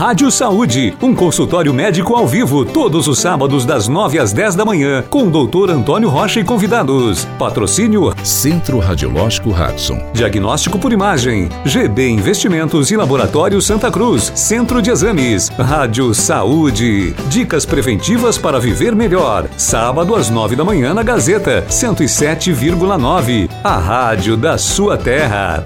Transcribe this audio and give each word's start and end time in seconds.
Rádio 0.00 0.30
Saúde, 0.30 0.96
um 1.02 1.14
consultório 1.14 1.74
médico 1.74 2.14
ao 2.14 2.26
vivo 2.26 2.64
todos 2.64 3.06
os 3.06 3.18
sábados 3.18 3.66
das 3.66 3.86
9 3.86 4.18
às 4.18 4.32
10 4.32 4.54
da 4.54 4.64
manhã 4.64 5.04
com 5.10 5.24
o 5.24 5.30
doutor 5.30 5.68
Antônio 5.68 6.08
Rocha 6.08 6.40
e 6.40 6.44
convidados. 6.44 7.26
Patrocínio 7.38 8.10
Centro 8.24 8.78
Radiológico 8.78 9.50
Radson, 9.50 10.02
Diagnóstico 10.14 10.78
por 10.78 10.90
imagem, 10.90 11.50
GB 11.66 12.08
Investimentos 12.08 12.90
e 12.90 12.96
Laboratório 12.96 13.60
Santa 13.60 13.90
Cruz, 13.90 14.32
Centro 14.34 14.80
de 14.80 14.90
Exames, 14.90 15.50
Rádio 15.50 16.14
Saúde. 16.14 17.12
Dicas 17.28 17.66
preventivas 17.66 18.38
para 18.38 18.58
viver 18.58 18.96
melhor. 18.96 19.50
Sábado 19.58 20.16
às 20.16 20.30
9 20.30 20.56
da 20.56 20.64
manhã 20.64 20.94
na 20.94 21.02
Gazeta 21.02 21.66
107,9. 21.68 23.50
A 23.62 23.76
rádio 23.76 24.34
da 24.34 24.56
sua 24.56 24.96
terra. 24.96 25.62